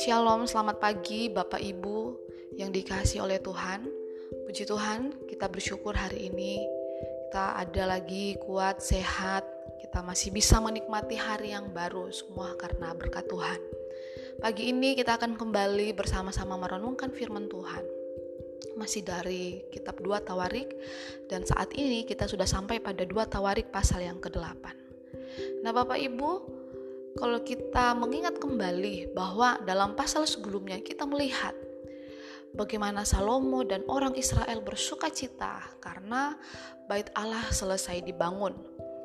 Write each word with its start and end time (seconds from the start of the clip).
Shalom, 0.00 0.48
selamat 0.48 0.80
pagi 0.80 1.28
Bapak 1.28 1.60
Ibu 1.60 2.16
yang 2.56 2.72
dikasih 2.72 3.20
oleh 3.20 3.36
Tuhan. 3.36 3.84
Puji 4.48 4.64
Tuhan, 4.64 5.12
kita 5.28 5.52
bersyukur 5.52 5.92
hari 5.92 6.32
ini 6.32 6.64
kita 7.28 7.68
ada 7.68 7.84
lagi 7.84 8.40
kuat, 8.40 8.80
sehat, 8.80 9.44
kita 9.84 10.00
masih 10.00 10.32
bisa 10.32 10.56
menikmati 10.56 11.20
hari 11.20 11.52
yang 11.52 11.68
baru 11.68 12.08
semua 12.08 12.56
karena 12.56 12.96
berkat 12.96 13.28
Tuhan. 13.28 13.60
Pagi 14.40 14.72
ini 14.72 14.96
kita 14.96 15.20
akan 15.20 15.36
kembali 15.36 15.92
bersama-sama 15.92 16.56
merenungkan 16.56 17.12
firman 17.12 17.52
Tuhan. 17.52 17.84
Masih 18.80 19.04
dari 19.04 19.60
kitab 19.68 20.00
2 20.00 20.16
Tawarik 20.24 20.72
dan 21.28 21.44
saat 21.44 21.76
ini 21.76 22.08
kita 22.08 22.24
sudah 22.24 22.48
sampai 22.48 22.80
pada 22.80 23.04
2 23.04 23.12
Tawarik 23.28 23.68
pasal 23.68 24.08
yang 24.08 24.16
ke-8. 24.16 24.81
Nah, 25.62 25.70
Bapak 25.70 25.98
Ibu, 25.98 26.30
kalau 27.16 27.38
kita 27.44 27.92
mengingat 27.92 28.40
kembali 28.40 29.12
bahwa 29.12 29.60
dalam 29.68 29.92
pasal 29.92 30.24
sebelumnya 30.24 30.80
kita 30.80 31.04
melihat 31.04 31.52
bagaimana 32.56 33.04
Salomo 33.04 33.64
dan 33.64 33.84
orang 33.88 34.16
Israel 34.16 34.64
bersuka 34.64 35.12
cita 35.12 35.60
karena 35.80 36.36
bait 36.88 37.12
Allah 37.16 37.44
selesai 37.52 38.00
dibangun. 38.04 38.56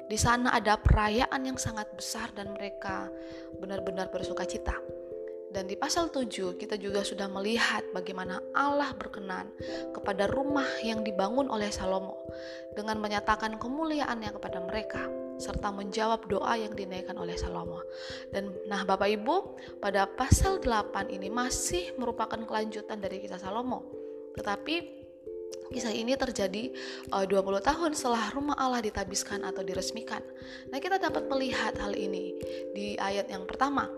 Di 0.08 0.16
sana 0.16 0.56
ada 0.56 0.80
perayaan 0.80 1.44
yang 1.44 1.60
sangat 1.60 1.92
besar 1.92 2.32
dan 2.32 2.56
mereka 2.56 3.12
benar-benar 3.60 4.08
bersuka 4.08 4.48
cita. 4.48 4.97
Dan 5.48 5.66
di 5.66 5.80
pasal 5.80 6.12
7 6.12 6.60
kita 6.60 6.76
juga 6.76 7.02
sudah 7.08 7.32
melihat 7.32 7.82
bagaimana 7.96 8.44
Allah 8.52 8.92
berkenan 8.94 9.48
kepada 9.96 10.28
rumah 10.28 10.68
yang 10.84 11.08
dibangun 11.08 11.48
oleh 11.48 11.72
Salomo 11.72 12.20
dengan 12.76 13.00
menyatakan 13.00 13.56
kemuliaannya 13.56 14.32
kepada 14.36 14.60
mereka 14.60 15.08
serta 15.38 15.70
menjawab 15.70 16.26
doa 16.28 16.58
yang 16.58 16.74
dinaikkan 16.74 17.16
oleh 17.16 17.38
Salomo. 17.38 17.86
Dan 18.34 18.52
nah 18.68 18.84
Bapak 18.84 19.08
Ibu, 19.08 19.36
pada 19.80 20.10
pasal 20.10 20.60
8 20.60 21.14
ini 21.14 21.30
masih 21.30 21.96
merupakan 21.96 22.38
kelanjutan 22.42 23.00
dari 23.00 23.24
kisah 23.24 23.40
Salomo. 23.40 23.86
Tetapi 24.36 24.98
Kisah 25.68 25.92
ini 25.92 26.16
terjadi 26.16 26.72
uh, 27.12 27.28
20 27.28 27.60
tahun 27.60 27.92
setelah 27.92 28.32
rumah 28.32 28.56
Allah 28.56 28.80
ditabiskan 28.80 29.44
atau 29.44 29.68
diresmikan. 29.68 30.24
Nah, 30.72 30.80
kita 30.80 30.96
dapat 30.96 31.28
melihat 31.28 31.76
hal 31.76 31.92
ini 31.92 32.40
di 32.72 32.96
ayat 32.96 33.28
yang 33.28 33.44
pertama 33.44 33.92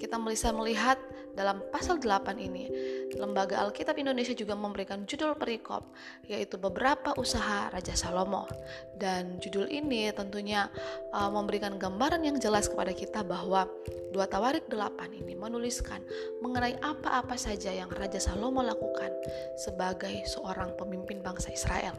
kita 0.00 0.16
bisa 0.16 0.48
melihat 0.56 0.96
dalam 1.36 1.60
pasal 1.68 2.00
8 2.00 2.40
ini, 2.40 2.66
Lembaga 3.14 3.60
Alkitab 3.62 4.00
Indonesia 4.00 4.32
juga 4.32 4.56
memberikan 4.56 5.04
judul 5.04 5.36
perikop, 5.36 5.92
yaitu 6.26 6.56
beberapa 6.56 7.12
usaha 7.20 7.68
Raja 7.68 7.92
Salomo. 7.94 8.48
Dan 8.96 9.36
judul 9.38 9.68
ini 9.68 10.08
tentunya 10.10 10.72
uh, 11.12 11.28
memberikan 11.28 11.76
gambaran 11.76 12.24
yang 12.24 12.40
jelas 12.40 12.66
kepada 12.66 12.96
kita 12.96 13.20
bahwa 13.22 13.68
dua 14.10 14.26
Tawarik 14.26 14.66
8 14.72 15.20
ini 15.20 15.36
menuliskan 15.36 16.00
mengenai 16.40 16.80
apa-apa 16.80 17.36
saja 17.36 17.70
yang 17.70 17.92
Raja 17.92 18.18
Salomo 18.18 18.64
lakukan 18.64 19.12
sebagai 19.60 20.24
seorang 20.26 20.74
pemimpin 20.80 21.20
bangsa 21.20 21.52
Israel. 21.52 21.94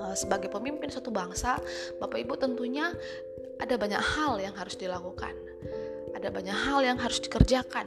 Uh, 0.00 0.16
sebagai 0.16 0.48
pemimpin 0.48 0.88
suatu 0.88 1.12
bangsa, 1.12 1.60
Bapak 2.00 2.16
Ibu 2.16 2.40
tentunya 2.40 2.88
ada 3.60 3.76
banyak 3.76 4.00
hal 4.00 4.40
yang 4.40 4.52
harus 4.56 4.76
dilakukan 4.76 5.32
ada 6.16 6.32
banyak 6.32 6.56
hal 6.56 6.80
yang 6.80 6.96
harus 6.96 7.20
dikerjakan 7.20 7.84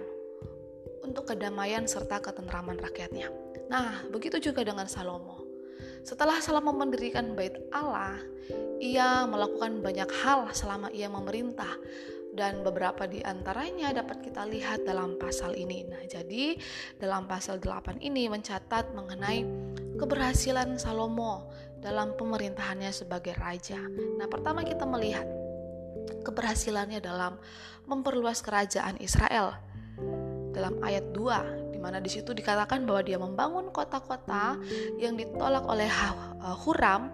untuk 1.02 1.34
kedamaian 1.34 1.90
serta 1.90 2.22
ketentraman 2.22 2.78
rakyatnya. 2.78 3.34
Nah, 3.74 4.06
begitu 4.14 4.38
juga 4.38 4.62
dengan 4.62 4.86
Salomo. 4.86 5.42
Setelah 6.06 6.38
Salomo 6.38 6.70
mendirikan 6.70 7.34
bait 7.34 7.58
Allah, 7.74 8.22
ia 8.78 9.26
melakukan 9.26 9.82
banyak 9.82 10.10
hal 10.22 10.46
selama 10.54 10.94
ia 10.94 11.10
memerintah 11.10 11.74
dan 12.38 12.62
beberapa 12.62 13.10
di 13.10 13.26
antaranya 13.26 13.90
dapat 13.92 14.22
kita 14.22 14.46
lihat 14.46 14.86
dalam 14.86 15.18
pasal 15.18 15.58
ini. 15.58 15.90
Nah, 15.90 16.06
jadi 16.06 16.56
dalam 17.02 17.26
pasal 17.26 17.58
8 17.58 18.00
ini 18.06 18.30
mencatat 18.30 18.94
mengenai 18.94 19.44
keberhasilan 19.98 20.78
Salomo 20.78 21.50
dalam 21.82 22.14
pemerintahannya 22.14 22.94
sebagai 22.94 23.34
raja. 23.42 23.82
Nah, 24.22 24.30
pertama 24.30 24.62
kita 24.62 24.86
melihat 24.86 25.26
keberhasilannya 26.24 27.00
dalam 27.02 27.40
memperluas 27.90 28.44
kerajaan 28.46 29.02
Israel. 29.02 29.58
Dalam 30.54 30.82
ayat 30.84 31.14
2, 31.14 31.74
di 31.74 31.80
mana 31.80 32.04
di 32.04 32.12
situ 32.12 32.36
dikatakan 32.36 32.84
bahwa 32.84 33.02
dia 33.06 33.16
membangun 33.16 33.72
kota-kota 33.72 34.60
yang 35.00 35.16
ditolak 35.16 35.64
oleh 35.64 35.88
uh, 35.88 36.56
Huram 36.66 37.08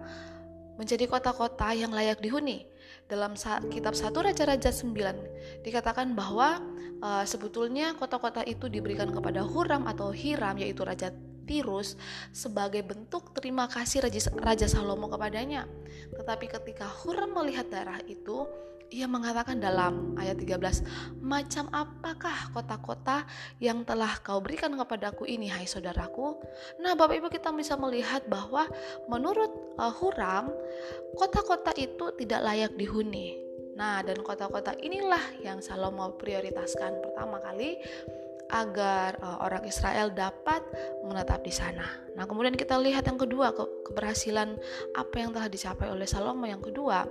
menjadi 0.76 1.08
kota-kota 1.08 1.72
yang 1.72 1.94
layak 1.94 2.20
dihuni. 2.20 2.68
Dalam 3.06 3.38
kitab 3.70 3.94
1 3.94 4.10
Raja-Raja 4.10 4.74
9 4.74 5.62
dikatakan 5.62 6.12
bahwa 6.18 6.58
uh, 6.98 7.22
sebetulnya 7.22 7.94
kota-kota 7.94 8.42
itu 8.42 8.66
diberikan 8.66 9.14
kepada 9.14 9.46
Huram 9.46 9.86
atau 9.86 10.10
Hiram 10.10 10.58
yaitu 10.58 10.82
Raja 10.82 11.14
Tirus 11.46 11.94
sebagai 12.34 12.82
bentuk 12.82 13.30
terima 13.30 13.70
kasih 13.70 14.02
Raja, 14.02 14.34
Raja 14.34 14.66
Salomo 14.66 15.06
kepadanya. 15.06 15.70
Tetapi 16.10 16.50
ketika 16.50 16.90
Huram 16.90 17.38
melihat 17.38 17.70
daerah 17.70 18.02
itu, 18.10 18.50
ia 18.90 19.10
mengatakan 19.10 19.58
dalam 19.58 20.14
ayat 20.14 20.38
13, 20.38 20.82
"Macam 21.18 21.66
apakah 21.74 22.54
kota-kota 22.54 23.26
yang 23.58 23.82
telah 23.82 24.18
kau 24.22 24.38
berikan 24.38 24.74
kepadaku 24.78 25.26
ini, 25.26 25.50
hai 25.50 25.66
saudaraku?" 25.66 26.38
Nah, 26.78 26.94
Bapak 26.94 27.18
Ibu 27.18 27.28
kita 27.30 27.50
bisa 27.50 27.74
melihat 27.74 28.22
bahwa 28.30 28.66
menurut 29.10 29.50
uh, 29.78 29.90
Huram, 29.90 30.54
kota-kota 31.18 31.74
itu 31.74 32.14
tidak 32.14 32.40
layak 32.46 32.72
dihuni. 32.78 33.42
Nah, 33.76 34.00
dan 34.00 34.22
kota-kota 34.24 34.72
inilah 34.80 35.36
yang 35.44 35.60
Salomo 35.60 36.16
prioritaskan 36.16 37.02
pertama 37.04 37.42
kali 37.44 37.76
agar 38.46 39.18
uh, 39.18 39.42
orang 39.42 39.66
Israel 39.66 40.14
dapat 40.14 40.62
menetap 41.02 41.42
di 41.42 41.50
sana. 41.50 41.84
Nah, 42.14 42.24
kemudian 42.30 42.54
kita 42.54 42.78
lihat 42.78 43.10
yang 43.10 43.18
kedua, 43.18 43.50
ke 43.50 43.90
keberhasilan 43.90 44.54
apa 44.94 45.16
yang 45.18 45.34
telah 45.34 45.50
dicapai 45.50 45.90
oleh 45.90 46.06
Salomo 46.06 46.46
yang 46.46 46.62
kedua 46.62 47.04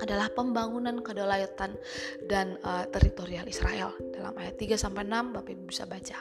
adalah 0.00 0.32
pembangunan 0.32 1.04
kedaulatan 1.04 1.76
dan 2.24 2.56
uh, 2.64 2.88
teritorial 2.88 3.44
Israel. 3.44 3.92
Dalam 4.10 4.32
ayat 4.40 4.56
3 4.56 4.80
sampai 4.80 5.04
6 5.04 5.36
Bapak 5.36 5.52
Ibu 5.52 5.64
bisa 5.68 5.84
baca. 5.84 6.18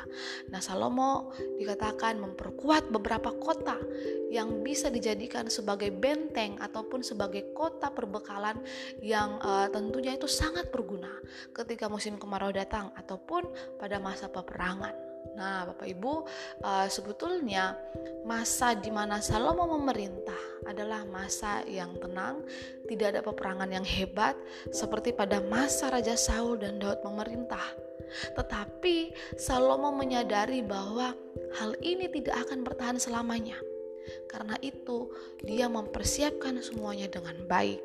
Nah, 0.51 0.59
Salomo 0.59 1.31
dikatakan 1.57 2.19
memperkuat 2.19 2.91
beberapa 2.91 3.31
kota 3.39 3.79
yang 4.29 4.61
bisa 4.61 4.91
dijadikan 4.91 5.47
sebagai 5.47 5.89
benteng 5.89 6.59
ataupun 6.59 7.01
sebagai 7.01 7.55
kota 7.55 7.89
perbekalan 7.89 8.59
yang 8.99 9.39
uh, 9.41 9.71
tentunya 9.71 10.13
itu 10.13 10.29
sangat 10.29 10.69
berguna 10.69 11.11
ketika 11.55 11.87
musim 11.89 12.19
kemarau 12.19 12.51
datang 12.53 12.91
ataupun 12.93 13.47
pada 13.79 13.97
masa 13.97 14.29
peperangan. 14.29 15.08
Nah, 15.39 15.67
Bapak 15.67 15.87
Ibu, 15.87 16.13
uh, 16.63 16.87
sebetulnya 16.91 17.75
masa 18.27 18.75
di 18.75 18.91
mana 18.91 19.23
Salomo 19.23 19.79
memerintah 19.79 20.35
adalah 20.67 21.07
masa 21.07 21.63
yang 21.63 21.95
tenang, 21.95 22.43
tidak 22.91 23.15
ada 23.15 23.21
peperangan 23.23 23.69
yang 23.71 23.87
hebat 23.87 24.35
seperti 24.75 25.15
pada 25.15 25.39
masa 25.39 25.91
Raja 25.91 26.19
Saul 26.19 26.59
dan 26.59 26.79
Daud 26.81 26.99
memerintah. 27.07 27.63
Tetapi 28.35 29.15
Salomo 29.37 29.93
menyadari 29.93 30.65
bahwa 30.65 31.13
hal 31.61 31.71
ini 31.79 32.09
tidak 32.09 32.49
akan 32.49 32.65
bertahan 32.65 32.97
selamanya. 32.99 33.55
Karena 34.25 34.57
itu, 34.65 35.13
dia 35.45 35.69
mempersiapkan 35.69 36.57
semuanya 36.65 37.05
dengan 37.07 37.37
baik. 37.45 37.79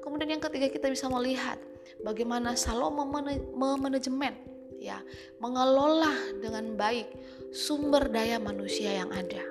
Kemudian 0.00 0.38
yang 0.38 0.42
ketiga 0.42 0.72
kita 0.72 0.88
bisa 0.88 1.06
melihat 1.12 1.60
bagaimana 2.00 2.56
Salomo 2.56 3.04
memanajemen 3.52 4.55
ya 4.80 5.00
mengelola 5.42 6.12
dengan 6.40 6.76
baik 6.76 7.08
sumber 7.52 8.08
daya 8.10 8.40
manusia 8.40 9.02
yang 9.04 9.10
ada. 9.12 9.42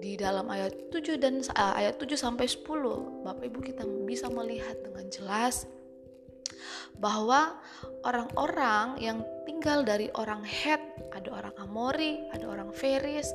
Di 0.00 0.16
dalam 0.16 0.48
ayat 0.48 0.88
7 0.88 1.20
dan 1.20 1.44
uh, 1.44 1.76
ayat 1.76 2.00
7 2.00 2.16
sampai 2.16 2.48
10 2.48 2.64
Bapak 3.20 3.44
Ibu 3.44 3.60
kita 3.60 3.84
bisa 4.08 4.32
melihat 4.32 4.80
dengan 4.80 5.04
jelas 5.12 5.68
bahwa 6.96 7.60
orang-orang 8.04 8.96
yang 8.96 9.20
tinggal 9.44 9.84
dari 9.84 10.08
orang 10.16 10.40
Het, 10.44 10.80
ada 11.12 11.28
orang 11.32 11.54
Amori, 11.60 12.20
ada 12.32 12.48
orang 12.48 12.72
Feris, 12.72 13.28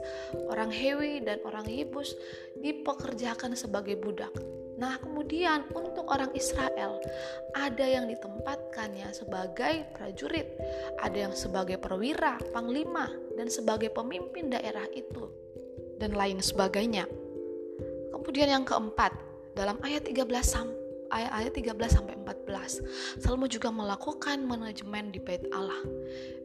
orang 0.50 0.74
Hewi 0.74 1.22
dan 1.22 1.42
orang 1.46 1.70
Yebus 1.70 2.18
dipekerjakan 2.62 3.54
sebagai 3.54 3.98
budak 3.98 4.34
Nah, 4.76 5.00
kemudian 5.00 5.72
untuk 5.72 6.12
orang 6.12 6.36
Israel, 6.36 7.00
ada 7.56 7.86
yang 7.88 8.12
ditempatkannya 8.12 9.08
sebagai 9.16 9.88
prajurit, 9.96 10.52
ada 11.00 11.16
yang 11.16 11.34
sebagai 11.34 11.80
perwira, 11.80 12.36
panglima, 12.52 13.08
dan 13.40 13.48
sebagai 13.48 13.88
pemimpin 13.96 14.52
daerah 14.52 14.84
itu, 14.92 15.32
dan 15.96 16.12
lain 16.12 16.44
sebagainya. 16.44 17.08
Kemudian 18.12 18.52
yang 18.52 18.66
keempat, 18.68 19.16
dalam 19.56 19.80
ayat 19.80 20.04
13 20.04 20.28
sampai 20.44 20.86
ayat 21.16 21.56
13 21.56 21.72
sampai 21.88 22.15
14. 22.46 23.20
Salomo 23.20 23.50
juga 23.50 23.74
melakukan 23.74 24.46
manajemen 24.46 25.10
di 25.10 25.18
bait 25.18 25.42
Allah. 25.50 25.82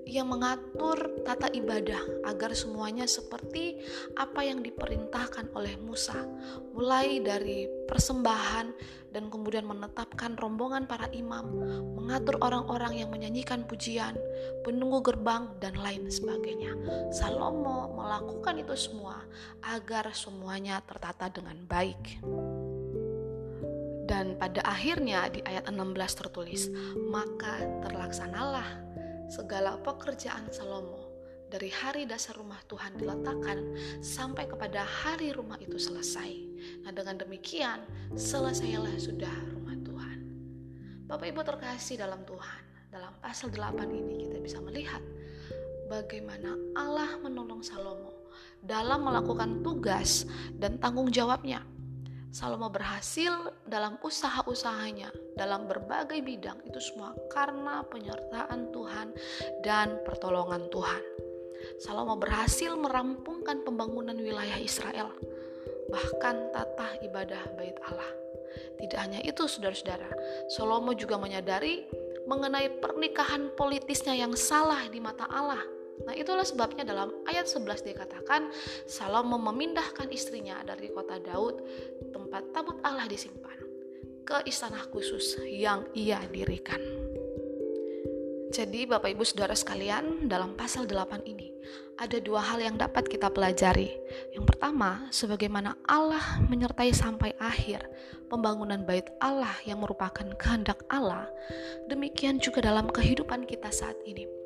Ia 0.08 0.24
mengatur 0.26 1.22
tata 1.22 1.52
ibadah 1.52 2.26
agar 2.26 2.56
semuanya 2.56 3.04
seperti 3.06 3.78
apa 4.16 4.42
yang 4.42 4.64
diperintahkan 4.64 5.52
oleh 5.54 5.76
Musa, 5.78 6.16
mulai 6.72 7.20
dari 7.22 7.68
persembahan 7.86 8.98
dan 9.14 9.28
kemudian 9.30 9.66
menetapkan 9.66 10.34
rombongan 10.40 10.88
para 10.88 11.06
imam, 11.14 11.46
mengatur 11.94 12.40
orang-orang 12.42 13.02
yang 13.04 13.10
menyanyikan 13.12 13.62
pujian, 13.66 14.16
penunggu 14.66 15.04
gerbang, 15.04 15.50
dan 15.62 15.78
lain 15.78 16.06
sebagainya. 16.10 16.74
Salomo 17.14 17.94
melakukan 17.94 18.58
itu 18.58 18.74
semua 18.74 19.22
agar 19.62 20.10
semuanya 20.16 20.82
tertata 20.82 21.30
dengan 21.30 21.58
baik. 21.66 22.22
Dan 24.20 24.36
pada 24.36 24.60
akhirnya 24.68 25.32
di 25.32 25.40
ayat 25.48 25.64
16 25.72 25.96
tertulis, 26.12 26.68
maka 27.08 27.56
terlaksanalah 27.88 28.68
segala 29.32 29.80
pekerjaan 29.80 30.44
Salomo 30.52 31.08
dari 31.48 31.72
hari 31.72 32.04
dasar 32.04 32.36
rumah 32.36 32.60
Tuhan 32.68 33.00
diletakkan 33.00 33.64
sampai 34.04 34.44
kepada 34.44 34.84
hari 34.84 35.32
rumah 35.32 35.56
itu 35.56 35.80
selesai. 35.80 36.36
Nah, 36.84 36.92
dengan 36.92 37.16
demikian 37.16 37.80
selesailah 38.12 38.92
sudah 39.00 39.32
rumah 39.56 39.80
Tuhan. 39.88 40.18
Bapak 41.08 41.24
Ibu 41.24 41.40
terkasih 41.40 41.96
dalam 42.04 42.20
Tuhan, 42.28 42.92
dalam 42.92 43.16
pasal 43.24 43.48
8 43.48 43.88
ini 43.88 44.28
kita 44.28 44.36
bisa 44.36 44.60
melihat 44.60 45.00
bagaimana 45.88 46.60
Allah 46.76 47.16
menolong 47.24 47.64
Salomo 47.64 48.28
dalam 48.60 49.00
melakukan 49.00 49.64
tugas 49.64 50.28
dan 50.60 50.76
tanggung 50.76 51.08
jawabnya. 51.08 51.64
Salomo 52.30 52.70
berhasil 52.70 53.50
dalam 53.66 53.98
usaha-usahanya, 54.06 55.10
dalam 55.34 55.66
berbagai 55.66 56.22
bidang, 56.22 56.62
itu 56.62 56.78
semua 56.78 57.10
karena 57.26 57.82
penyertaan 57.90 58.70
Tuhan 58.70 59.10
dan 59.66 59.98
pertolongan 60.06 60.70
Tuhan. 60.70 61.02
Salomo 61.82 62.14
berhasil 62.14 62.78
merampungkan 62.78 63.66
pembangunan 63.66 64.14
wilayah 64.14 64.62
Israel, 64.62 65.10
bahkan 65.90 66.54
tata 66.54 67.02
ibadah 67.02 67.50
bait 67.58 67.74
Allah. 67.90 68.12
Tidak 68.78 68.98
hanya 69.02 69.20
itu, 69.26 69.50
saudara-saudara, 69.50 70.14
Salomo 70.54 70.94
juga 70.94 71.18
menyadari 71.18 71.82
mengenai 72.30 72.78
pernikahan 72.78 73.50
politisnya 73.58 74.14
yang 74.14 74.38
salah 74.38 74.86
di 74.86 75.02
mata 75.02 75.26
Allah. 75.26 75.79
Nah, 76.06 76.14
itulah 76.16 76.46
sebabnya 76.46 76.84
dalam 76.86 77.12
ayat 77.28 77.44
11 77.48 77.84
dikatakan 77.84 78.48
Salomo 78.88 79.36
memindahkan 79.36 80.08
istrinya 80.12 80.60
dari 80.64 80.88
kota 80.92 81.20
Daud, 81.20 81.60
tempat 82.12 82.52
tabut 82.56 82.78
Allah 82.80 83.04
disimpan, 83.06 83.58
ke 84.24 84.44
istana 84.48 84.80
khusus 84.88 85.36
yang 85.44 85.84
ia 85.92 86.22
dirikan. 86.30 86.80
Jadi 88.50 88.82
Bapak 88.82 89.14
Ibu 89.14 89.22
Saudara 89.22 89.54
sekalian, 89.54 90.26
dalam 90.26 90.58
pasal 90.58 90.82
8 90.82 91.22
ini 91.22 91.54
ada 92.02 92.18
dua 92.18 92.42
hal 92.42 92.58
yang 92.58 92.74
dapat 92.74 93.06
kita 93.06 93.30
pelajari. 93.30 93.94
Yang 94.34 94.50
pertama, 94.50 95.06
sebagaimana 95.14 95.78
Allah 95.86 96.42
menyertai 96.50 96.90
sampai 96.90 97.30
akhir 97.38 97.86
pembangunan 98.26 98.82
bait 98.82 99.06
Allah 99.22 99.54
yang 99.62 99.86
merupakan 99.86 100.26
kehendak 100.34 100.82
Allah, 100.90 101.30
demikian 101.86 102.42
juga 102.42 102.64
dalam 102.64 102.90
kehidupan 102.90 103.46
kita 103.46 103.70
saat 103.70 103.94
ini. 104.02 104.39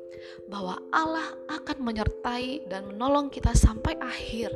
Bahwa 0.47 0.79
Allah 0.93 1.35
akan 1.49 1.81
menyertai 1.81 2.69
dan 2.69 2.93
menolong 2.93 3.33
kita 3.33 3.53
sampai 3.53 3.97
akhir 3.99 4.53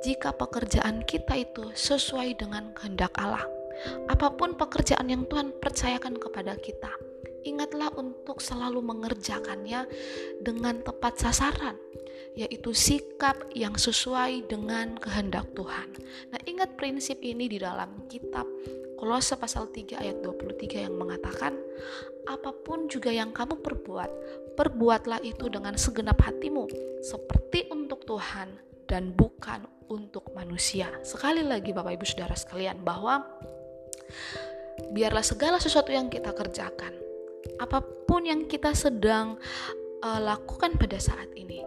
jika 0.00 0.32
pekerjaan 0.32 1.04
kita 1.04 1.36
itu 1.36 1.68
sesuai 1.76 2.40
dengan 2.40 2.72
kehendak 2.72 3.12
Allah. 3.20 3.44
Apa 4.08 4.32
pun 4.36 4.56
pekerjaan 4.56 5.08
yang 5.08 5.24
Tuhan 5.28 5.56
percayakan 5.56 6.20
kepada 6.20 6.52
kita, 6.60 6.92
ingatlah 7.48 7.88
untuk 7.96 8.40
selalu 8.44 8.84
mengerjakannya 8.84 9.88
dengan 10.44 10.84
tepat 10.84 11.16
sasaran, 11.16 11.76
yaitu 12.36 12.76
sikap 12.76 13.40
yang 13.56 13.76
sesuai 13.76 14.48
dengan 14.48 15.00
kehendak 15.00 15.48
Tuhan. 15.56 15.88
Nah, 16.32 16.40
ingat 16.44 16.76
prinsip 16.76 17.20
ini 17.24 17.48
di 17.48 17.56
dalam 17.56 18.04
kitab 18.08 18.44
Kolose 19.00 19.40
pasal 19.40 19.72
3 19.72 19.96
ayat 19.96 20.20
23 20.20 20.84
yang 20.84 20.92
mengatakan, 20.92 21.56
apa 22.28 22.52
pun 22.52 22.84
juga 22.84 23.08
yang 23.08 23.32
kamu 23.32 23.64
perbuat, 23.64 24.10
perbuatlah 24.60 25.24
itu 25.24 25.48
dengan 25.48 25.72
segenap 25.80 26.20
hatimu, 26.20 26.68
seperti 27.00 27.72
untuk 27.72 28.04
Tuhan 28.04 28.60
dan 28.84 29.16
bukan 29.16 29.64
untuk 29.88 30.28
manusia. 30.36 30.92
Sekali 31.00 31.40
lagi 31.40 31.72
Bapak 31.72 31.96
Ibu 31.96 32.04
Saudara 32.04 32.36
sekalian 32.36 32.84
bahwa 32.84 33.24
biarlah 34.92 35.24
segala 35.24 35.56
sesuatu 35.56 35.96
yang 35.96 36.12
kita 36.12 36.36
kerjakan 36.36 36.92
apa 37.56 37.80
pun 38.04 38.28
yang 38.28 38.44
kita 38.44 38.76
sedang 38.76 39.40
uh, 40.04 40.20
lakukan 40.20 40.76
pada 40.76 41.00
saat 41.00 41.28
ini, 41.36 41.64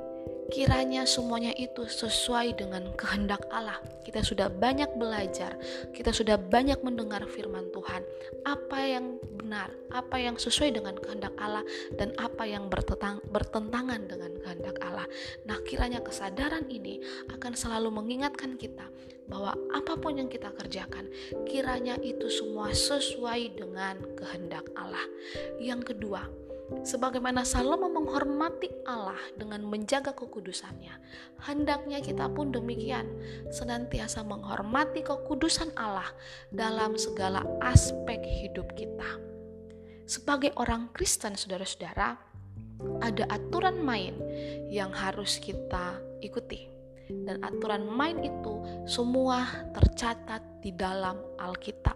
kiranya 0.52 1.08
semuanya 1.08 1.54
itu 1.56 1.88
sesuai 1.88 2.60
dengan 2.60 2.92
kehendak 2.98 3.46
Allah. 3.54 3.80
Kita 4.04 4.20
sudah 4.20 4.52
banyak 4.52 5.00
belajar, 5.00 5.56
kita 5.96 6.12
sudah 6.12 6.36
banyak 6.36 6.80
mendengar 6.84 7.24
firman 7.30 7.72
Tuhan, 7.72 8.04
apa 8.44 8.80
yang 8.84 9.16
benar, 9.40 9.72
apa 9.96 10.20
yang 10.20 10.36
sesuai 10.36 10.76
dengan 10.76 10.96
kehendak 11.00 11.32
Allah, 11.40 11.64
dan 11.96 12.12
apa 12.20 12.44
yang 12.44 12.68
bertentang, 12.68 13.24
bertentangan 13.32 14.04
dengan 14.10 14.36
kehendak 14.44 14.76
Allah. 14.84 15.08
Nah, 15.48 15.58
kiranya 15.64 16.04
kesadaran 16.04 16.68
ini 16.68 17.00
akan 17.32 17.56
selalu 17.56 17.90
mengingatkan 17.96 18.60
kita 18.60 18.90
bahwa 19.32 19.56
apa 19.72 19.96
pun 19.96 20.20
yang 20.20 20.28
kita 20.28 20.52
kerjakan, 20.52 21.08
kiranya 21.48 21.96
itu 22.04 22.28
semua 22.28 22.76
sesuai 22.76 23.56
dengan 23.56 24.04
kehendak 24.20 24.68
Allah. 24.76 25.08
Yang 25.64 25.96
kedua, 25.96 26.28
sebagaimana 26.82 27.46
Salomo 27.46 27.86
menghormati 27.94 28.74
Allah 28.90 29.20
dengan 29.38 29.62
menjaga 29.70 30.18
kekudusannya, 30.18 30.98
hendaknya 31.46 32.02
kita 32.02 32.26
pun 32.34 32.50
demikian, 32.50 33.06
senantiasa 33.54 34.26
menghormati 34.26 35.06
kekudusan 35.06 35.70
Allah 35.78 36.10
dalam 36.50 36.98
segala 36.98 37.46
aspek 37.62 38.18
hidup 38.26 38.74
kita. 38.74 39.22
Sebagai 40.10 40.52
orang 40.58 40.90
Kristen, 40.92 41.38
saudara-saudara, 41.38 42.18
ada 43.00 43.24
aturan 43.30 43.80
main 43.80 44.18
yang 44.74 44.92
harus 44.92 45.40
kita 45.40 46.02
ikuti 46.20 46.74
dan 47.24 47.40
aturan 47.44 47.86
main 47.88 48.20
itu 48.24 48.64
semua 48.88 49.46
tercatat 49.76 50.42
di 50.64 50.72
dalam 50.74 51.20
Alkitab. 51.40 51.96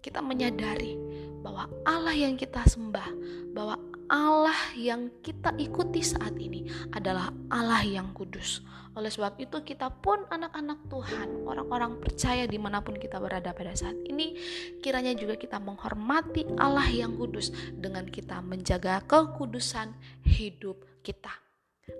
Kita 0.00 0.20
menyadari 0.20 0.96
bahwa 1.44 1.68
Allah 1.84 2.16
yang 2.16 2.40
kita 2.40 2.64
sembah, 2.64 3.08
bahwa 3.52 3.76
Allah 4.08 4.56
yang 4.76 5.12
kita 5.20 5.52
ikuti 5.60 6.00
saat 6.00 6.36
ini 6.40 6.64
adalah 6.96 7.28
Allah 7.52 7.84
yang 7.84 8.16
kudus. 8.16 8.64
Oleh 8.96 9.12
sebab 9.12 9.36
itu 9.36 9.60
kita 9.60 9.90
pun 9.90 10.24
anak-anak 10.32 10.88
Tuhan, 10.88 11.44
orang-orang 11.44 12.00
percaya 12.00 12.48
di 12.48 12.56
mana 12.56 12.80
pun 12.80 12.96
kita 12.96 13.20
berada 13.20 13.52
pada 13.52 13.76
saat 13.76 13.96
ini, 14.08 14.40
kiranya 14.80 15.12
juga 15.12 15.36
kita 15.36 15.60
menghormati 15.60 16.48
Allah 16.56 16.88
yang 16.88 17.12
kudus 17.20 17.52
dengan 17.76 18.08
kita 18.08 18.40
menjaga 18.40 19.04
kekudusan 19.04 19.92
hidup 20.24 20.80
kita 21.04 21.44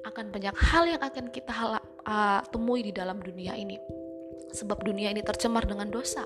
akan 0.05 0.33
banyak 0.33 0.57
hal 0.57 0.85
yang 0.89 1.03
akan 1.03 1.29
kita 1.29 1.53
uh, 2.09 2.41
temui 2.49 2.81
di 2.85 2.93
dalam 2.93 3.21
dunia 3.21 3.53
ini. 3.53 3.77
Sebab 4.55 4.81
dunia 4.87 5.11
ini 5.11 5.21
tercemar 5.21 5.67
dengan 5.67 5.91
dosa. 5.91 6.25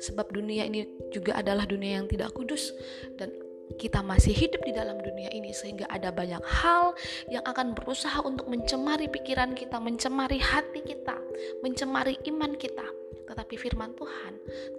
Sebab 0.00 0.30
dunia 0.30 0.66
ini 0.68 0.86
juga 1.10 1.38
adalah 1.38 1.64
dunia 1.64 2.02
yang 2.02 2.06
tidak 2.10 2.32
kudus 2.36 2.72
dan 3.16 3.32
kita 3.80 4.04
masih 4.04 4.36
hidup 4.36 4.60
di 4.60 4.76
dalam 4.76 5.00
dunia 5.00 5.32
ini 5.32 5.50
sehingga 5.56 5.88
ada 5.88 6.12
banyak 6.12 6.42
hal 6.44 6.92
yang 7.32 7.40
akan 7.48 7.72
berusaha 7.72 8.20
untuk 8.20 8.46
mencemari 8.52 9.08
pikiran 9.08 9.56
kita, 9.56 9.80
mencemari 9.80 10.36
hati 10.36 10.84
kita, 10.84 11.16
mencemari 11.64 12.20
iman 12.28 12.52
kita. 12.54 12.84
Tetapi 13.24 13.54
firman 13.56 13.96
Tuhan 13.96 14.32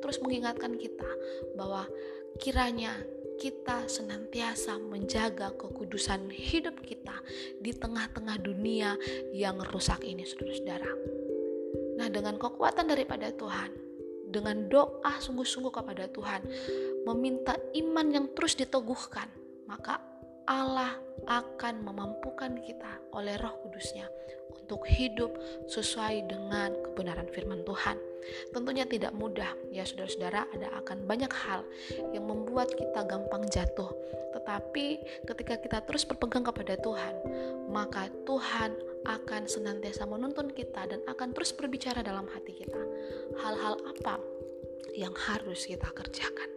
terus 0.06 0.22
mengingatkan 0.22 0.78
kita 0.78 1.10
bahwa 1.58 1.90
kiranya 2.38 2.94
kita 3.36 3.90
senantiasa 3.90 4.80
menjaga 4.80 5.52
kekudusan 5.60 6.32
hidup 6.32 6.80
kita 6.86 7.20
di 7.60 7.76
tengah-tengah 7.76 8.40
dunia 8.40 8.96
yang 9.36 9.60
rusak 9.60 10.08
ini, 10.08 10.24
saudara-saudara. 10.24 10.92
Nah, 12.00 12.08
dengan 12.08 12.40
kekuatan 12.40 12.88
daripada 12.88 13.32
Tuhan, 13.36 13.85
dengan 14.36 14.68
doa 14.68 15.16
sungguh-sungguh 15.24 15.72
kepada 15.72 16.12
Tuhan, 16.12 16.44
meminta 17.08 17.56
iman 17.80 18.08
yang 18.12 18.26
terus 18.36 18.60
diteguhkan, 18.60 19.32
maka 19.64 20.04
Allah 20.46 20.94
akan 21.26 21.82
memampukan 21.82 22.62
kita 22.62 23.02
oleh 23.18 23.34
roh 23.42 23.58
kudusnya 23.66 24.06
untuk 24.54 24.86
hidup 24.86 25.34
sesuai 25.70 26.30
dengan 26.30 26.74
kebenaran 26.86 27.30
firman 27.30 27.66
Tuhan. 27.66 27.98
Tentunya 28.50 28.86
tidak 28.90 29.14
mudah 29.14 29.54
ya 29.70 29.86
saudara-saudara 29.86 30.50
ada 30.50 30.74
akan 30.82 31.06
banyak 31.06 31.30
hal 31.30 31.62
yang 32.14 32.26
membuat 32.26 32.74
kita 32.74 33.06
gampang 33.06 33.46
jatuh. 33.50 33.94
Tetapi 34.34 34.86
ketika 35.30 35.56
kita 35.62 35.78
terus 35.86 36.06
berpegang 36.06 36.46
kepada 36.46 36.78
Tuhan, 36.82 37.14
maka 37.70 38.10
Tuhan 38.26 38.74
akan 39.06 39.46
senantiasa 39.46 40.10
menuntun 40.10 40.50
kita 40.50 40.90
dan 40.90 41.02
akan 41.06 41.34
terus 41.38 41.54
berbicara 41.54 42.02
dalam 42.02 42.26
hati 42.30 42.54
kita. 42.58 42.82
Hal-hal 43.38 43.78
apa 43.86 44.18
yang 44.98 45.14
harus 45.14 45.70
kita 45.70 45.90
kerjakan. 45.94 46.50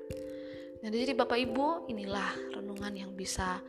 Nah, 0.79 0.95
jadi 0.95 1.11
Bapak 1.13 1.37
Ibu, 1.43 1.91
inilah 1.91 2.55
renungan 2.69 3.09
yang 3.09 3.13
bisa 3.17 3.65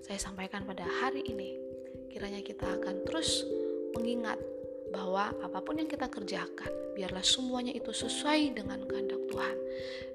saya 0.00 0.16
sampaikan 0.16 0.64
pada 0.64 0.88
hari 0.88 1.20
ini. 1.28 1.60
Kiranya 2.08 2.40
kita 2.40 2.64
akan 2.80 3.04
terus 3.04 3.44
mengingat 3.92 4.40
bahwa 4.88 5.36
apa 5.44 5.60
pun 5.60 5.76
yang 5.76 5.84
kita 5.84 6.08
kerjakan, 6.08 6.72
biarlah 6.96 7.20
semuanya 7.20 7.76
itu 7.76 7.92
sesuai 7.92 8.56
dengan 8.56 8.88
kehendak 8.88 9.20
Tuhan. 9.28 9.56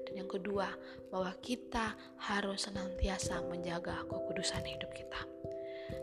Dan 0.02 0.26
yang 0.26 0.26
kedua, 0.26 0.66
bahwa 1.14 1.30
kita 1.38 1.94
harus 2.18 2.66
senantiasa 2.66 3.38
menjaga 3.46 4.02
kekudusan 4.10 4.66
hidup 4.66 4.90
kita. 4.90 5.22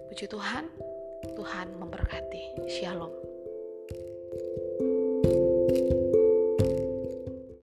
Puji 0.07 0.31
Tuhan, 0.31 0.71
Tuhan 1.35 1.75
memberkati. 1.75 2.63
Shalom. 2.71 3.20